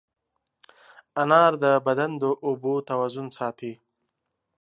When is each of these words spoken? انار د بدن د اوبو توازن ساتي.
انار 1.21 1.51
د 1.63 1.65
بدن 1.85 2.11
د 2.21 2.23
اوبو 2.47 2.73
توازن 2.89 3.27
ساتي. 3.37 3.73